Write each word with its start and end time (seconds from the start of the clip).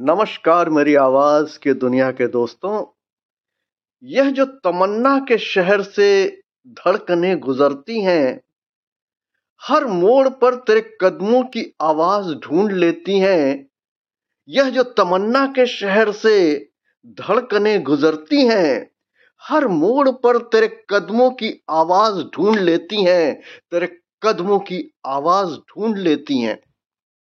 नमस्कार 0.00 0.70
मेरी 0.70 0.94
आवाज़ 0.94 1.58
के 1.58 1.74
दुनिया 1.74 2.10
के 2.10 2.26
दोस्तों। 2.26 2.86
यह 4.02 4.30
जो 4.30 4.44
तमन्ना 4.44 5.18
के 5.18 5.38
शहर 5.38 5.82
से 5.82 6.42
धड़कने 6.68 7.36
गुजरती 7.36 8.00
हैं, 8.00 8.40
हर 9.62 9.84
मोड़ 9.84 10.28
पर 10.28 10.54
तेरे 10.54 10.96
कदमों 11.00 11.42
की 11.42 11.74
आवाज़ 11.80 12.34
ढूंढ 12.34 12.72
लेती 12.72 13.18
हैं। 13.18 13.68
यह 14.48 14.70
जो 14.70 14.82
तमन्ना 14.82 15.46
के 15.46 15.66
शहर 15.66 16.12
से 16.12 16.68
धड़कने 17.06 17.78
गुजरती 17.78 18.46
हैं, 18.46 18.90
हर 19.42 19.68
मोड़ 19.68 20.10
पर 20.10 20.38
तेरे 20.38 20.84
कदमों 20.90 21.30
की 21.30 21.64
आवाज़ 21.70 22.24
ढूंढ 22.24 22.58
लेती 22.58 23.04
हैं, 23.04 23.40
तेरे 23.70 23.98
कदमों 24.22 24.58
की 24.58 24.94
आवाज़ 25.06 25.56
ढूंढ 25.56 25.98
लेती 25.98 26.38
हैं। 26.38 26.73